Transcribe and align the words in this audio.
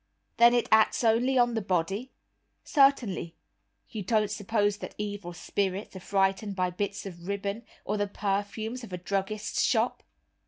"Then 0.37 0.55
it 0.55 0.67
acts 0.71 1.03
only 1.03 1.37
on 1.37 1.53
the 1.53 1.61
body?" 1.61 2.11
"Certainly; 2.63 3.35
you 3.87 4.01
don't 4.01 4.31
suppose 4.31 4.77
that 4.77 4.95
evil 4.97 5.31
spirits 5.31 5.95
are 5.95 5.99
frightened 5.99 6.55
by 6.55 6.71
bits 6.71 7.05
of 7.05 7.27
ribbon, 7.27 7.63
or 7.85 7.97
the 7.97 8.07
perfumes 8.07 8.83
of 8.83 8.91
a 8.91 8.97
druggist's 8.97 9.61
shop? 9.61 10.01